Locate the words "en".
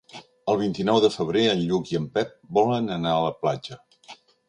1.51-1.63, 2.01-2.09